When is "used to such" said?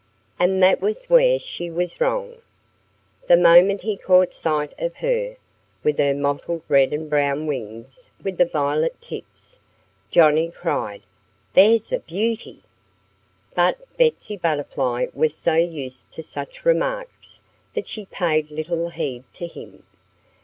15.53-16.65